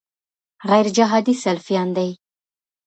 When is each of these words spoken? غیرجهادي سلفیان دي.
غیرجهادي 0.69 1.33
سلفیان 1.43 1.87
دي. 1.95 2.09